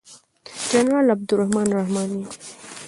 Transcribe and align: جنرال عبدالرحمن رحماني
جنرال 0.71 1.07
عبدالرحمن 1.15 1.73
رحماني 1.73 2.23